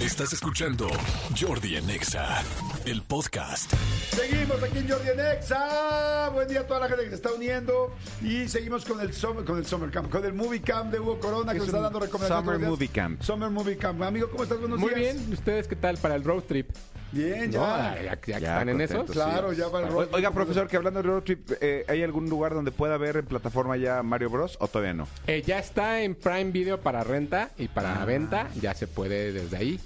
[0.00, 0.88] Estás escuchando
[1.38, 2.42] Jordi en Exa,
[2.86, 3.70] el podcast.
[4.10, 6.30] Seguimos aquí en Jordi en Exa.
[6.30, 7.94] Buen día a toda la gente que se está uniendo.
[8.22, 11.20] Y seguimos con el Summer, con el summer Camp, con el Movie Camp de Hugo
[11.20, 12.44] Corona, que Es nos está dando recomendaciones.
[12.54, 12.70] Summer.
[12.70, 13.22] Movie Camp.
[13.22, 14.02] Summer Movie Camp.
[14.02, 14.58] Amigo, ¿cómo estás?
[14.58, 15.16] Buenos Muy días.
[15.16, 16.70] bien, ¿ustedes qué tal para el road trip?
[17.12, 17.66] Bien, ¿No?
[17.66, 17.94] ya.
[17.96, 18.96] Ya, ya que Ya, están en eso.
[18.98, 21.84] contentos, Claro, ya va el O- road Oiga, profesor, que hablando de road trip, eh,
[21.88, 25.08] ¿hay algún lugar donde pueda ver en plataforma ya Mario Bros o todavía no?
[25.26, 28.04] Eh, ya está en Prime Video para renta y para Ah.
[28.04, 28.48] venta.
[28.60, 29.80] Ya se puede desde ahí.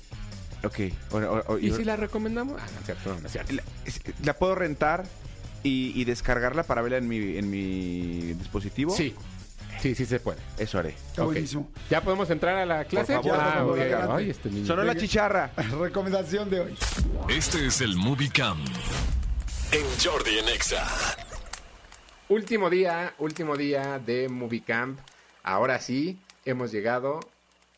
[0.65, 0.79] Ok.
[1.13, 2.61] O- o- o- ¿Y si la recomendamos?
[2.61, 3.53] Ah, no es cierto, no, no es cierto.
[3.55, 3.63] la,
[4.25, 5.05] la puedo rentar
[5.63, 8.95] y, y descargarla para verla en mi, en mi dispositivo?
[8.95, 9.15] Sí,
[9.85, 10.39] sí, sí se puede.
[10.57, 10.91] Eso haré.
[10.91, 11.33] Está Ok.
[11.33, 11.71] buenísimo.
[11.91, 13.13] ¿Ya podemos entrar a la clase?
[13.17, 13.81] favor, ah, por favor, ok.
[13.81, 14.13] adelante.
[14.17, 14.67] Ay, este niño.
[14.67, 15.53] Sonó la chicharra.
[15.79, 16.79] Recomendación de hoy.
[17.29, 18.67] Este es el Movie Camp
[19.73, 20.87] en Jordi en Exa.
[22.31, 24.99] Último día, último día de Movie Camp.
[25.43, 27.21] Ahora sí, hemos llegado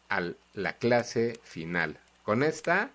[0.09, 0.21] a
[0.55, 1.99] la clase final.
[2.23, 2.91] Con esta,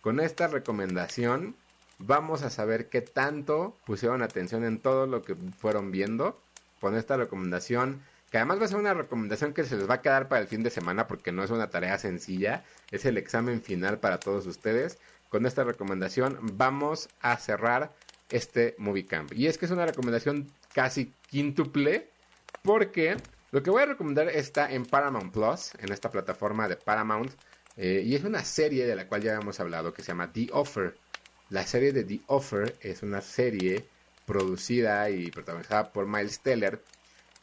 [0.00, 1.54] con esta recomendación,
[1.98, 6.36] vamos a saber qué tanto pusieron atención en todo lo que fueron viendo.
[6.80, 10.02] Con esta recomendación, que además va a ser una recomendación que se les va a
[10.02, 13.62] quedar para el fin de semana porque no es una tarea sencilla, es el examen
[13.62, 14.98] final para todos ustedes.
[15.28, 17.92] Con esta recomendación vamos a cerrar
[18.30, 19.32] este Movie Camp.
[19.32, 22.10] Y es que es una recomendación casi quíntuple
[22.62, 23.16] porque
[23.50, 27.32] lo que voy a recomendar está en Paramount Plus, en esta plataforma de Paramount,
[27.76, 30.48] eh, y es una serie de la cual ya hemos hablado que se llama The
[30.52, 30.96] Offer.
[31.48, 33.86] La serie de The Offer es una serie
[34.26, 36.82] producida y protagonizada por Miles Teller,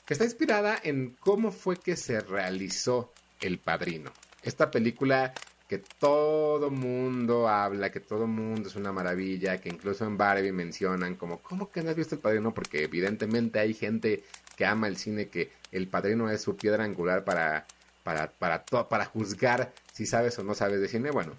[0.06, 3.12] que está inspirada en cómo fue que se realizó
[3.42, 4.12] El Padrino.
[4.44, 5.34] Esta película
[5.68, 11.16] que todo mundo habla, que todo mundo es una maravilla, que incluso en Barbie mencionan
[11.16, 12.54] como, ¿cómo que no has visto El Padrino?
[12.54, 14.24] Porque evidentemente hay gente
[14.56, 17.66] que ama el cine, que El Padrino es su piedra angular para,
[18.04, 21.10] para, para, para juzgar si sabes o no sabes de cine.
[21.10, 21.34] Bueno,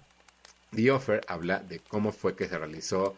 [0.75, 3.15] The Offer habla de cómo fue que se realizó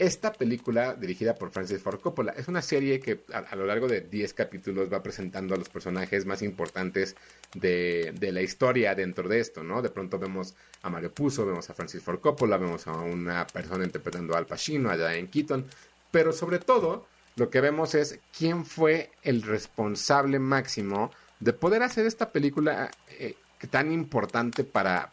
[0.00, 2.32] esta película dirigida por Francis Ford Coppola.
[2.32, 6.24] Es una serie que a, lo largo de 10 capítulos va presentando a los personajes
[6.24, 7.16] más importantes
[7.54, 9.82] de, la historia dentro de esto, ¿no?
[9.82, 13.84] De pronto vemos a Mario Puzo, vemos a Francis Ford Coppola, vemos a una persona
[13.84, 15.66] interpretando a Al Pacino, a Diane Keaton,
[16.10, 17.06] pero sobre todo
[17.36, 21.10] lo que vemos es quién fue el responsable máximo
[21.40, 23.34] de poder hacer esta película eh,
[23.68, 25.12] tan importante para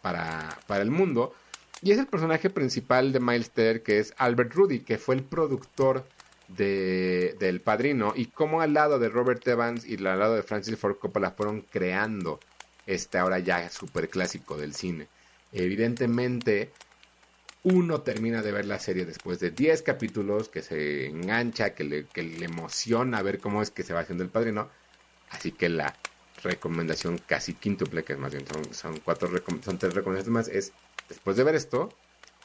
[0.69, 1.33] el mundo.
[1.81, 5.23] Y es el personaje principal de Miles Teller, que es Albert Rudy, que fue el
[5.23, 6.05] productor
[6.47, 8.13] de, del Padrino.
[8.15, 11.61] Y cómo al lado de Robert Evans y al lado de Francis Ford Coppola fueron
[11.61, 12.39] creando
[12.87, 15.07] este ahora ya super clásico del cine.
[15.51, 16.71] Evidentemente,
[17.63, 22.05] uno termina de ver la serie después de 10 capítulos, que se engancha, que le,
[22.05, 24.69] que le emociona ver cómo es que se va haciendo el padrino.
[25.29, 25.95] Así que la
[26.43, 29.29] recomendación casi quíntuple, que más bien son, son, cuatro
[29.63, 30.71] son tres recomendaciones más, es
[31.09, 31.89] después de ver esto,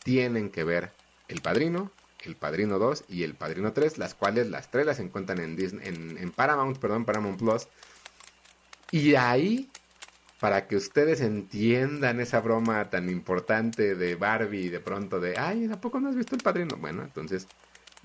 [0.02, 0.92] tienen que ver
[1.28, 1.90] El Padrino,
[2.20, 5.86] El Padrino 2 y El Padrino 3, las cuales las tres las encuentran en, Disney,
[5.86, 7.68] en, Paramount, perdón, Paramount Plus.
[8.90, 9.70] Y ahí,
[10.40, 15.80] para que ustedes entiendan esa broma tan importante de Barbie, de pronto de, ay, ¿a
[15.80, 16.76] poco no has visto El Padrino?
[16.76, 17.46] Bueno, entonces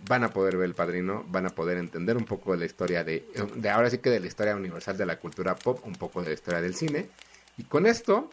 [0.07, 3.03] van a poder ver El Padrino, van a poder entender un poco de la historia
[3.03, 6.21] de, de ahora sí que de la historia universal de la cultura pop, un poco
[6.21, 7.09] de la historia del cine.
[7.57, 8.29] Y con esto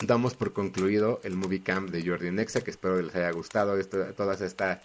[0.00, 3.98] damos por concluido el Movie Camp de Jordi Nexa, que espero les haya gustado esto,
[4.14, 4.80] toda esta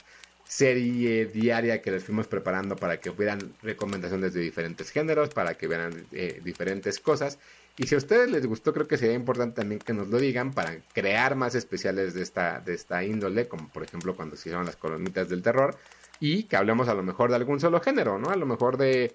[0.46, 5.68] serie diaria que les fuimos preparando para que vieran recomendaciones de diferentes géneros, para que
[5.68, 7.40] vieran eh, diferentes cosas.
[7.78, 10.54] Y si a ustedes les gustó, creo que sería importante también que nos lo digan
[10.54, 14.66] para crear más especiales de esta, de esta índole, como por ejemplo cuando se hicieron
[14.66, 15.76] las colonitas del terror,
[16.20, 18.30] y que hablemos a lo mejor de algún solo género, ¿no?
[18.30, 19.12] A lo mejor de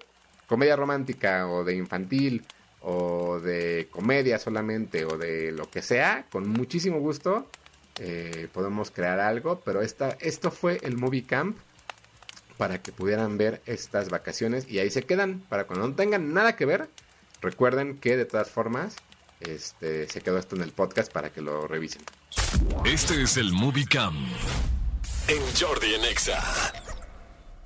[0.47, 2.43] comedia romántica o de infantil
[2.81, 7.47] o de comedia solamente o de lo que sea, con muchísimo gusto
[7.99, 11.57] eh, podemos crear algo, pero esta, esto fue el Movie Camp
[12.57, 16.55] para que pudieran ver estas vacaciones y ahí se quedan, para cuando no tengan nada
[16.55, 16.89] que ver,
[17.41, 18.95] recuerden que de todas formas
[19.41, 22.01] este, se quedó esto en el podcast para que lo revisen.
[22.85, 24.17] Este es el Movie Camp
[25.29, 26.88] en Jordi en Exa.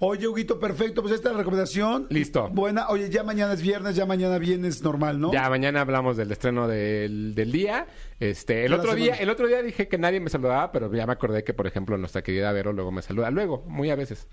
[0.06, 1.02] Oye, Huguito, perfecto.
[1.02, 2.08] Pues esta es la recomendación.
[2.10, 2.50] Listo.
[2.50, 2.90] Buena.
[2.90, 5.32] Oye, ya mañana es viernes, ya mañana viernes normal, ¿no?
[5.32, 7.88] Ya mañana hablamos del estreno del, del día.
[8.20, 11.14] Este, el otro día, el otro día dije que nadie me saludaba, pero ya me
[11.14, 13.32] acordé que, por ejemplo, nuestra querida Vero luego me saluda.
[13.32, 14.28] Luego, muy a veces.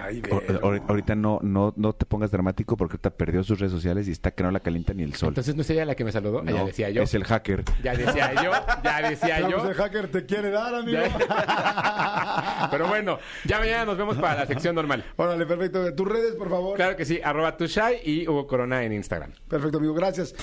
[0.00, 4.08] Ay, O- ahorita no, no, no te pongas dramático porque ahorita perdió sus redes sociales
[4.08, 5.28] y está que no la calienta ni el sol.
[5.30, 6.40] Entonces no es ella la que me saludó.
[6.40, 7.02] Ah, ya No, decía yo.
[7.02, 7.64] Es el hacker.
[7.82, 8.50] Ya decía yo.
[8.84, 9.68] Ya decía yo.
[9.68, 10.98] el hacker te quiere dar, amigo.
[12.70, 15.04] Pero bueno, ya mañana nos vemos para la sección normal.
[15.16, 15.92] Órale, perfecto.
[15.94, 16.76] Tus redes, por favor.
[16.76, 19.32] Claro que sí, arroba tushai y Hugo Corona en Instagram.
[19.48, 19.94] Perfecto, amigo.
[19.94, 20.34] Gracias.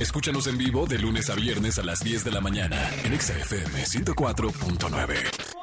[0.00, 3.34] Escúchanos en vivo de lunes a viernes a las 10 de la mañana en Exa
[3.34, 5.55] FM 104.9.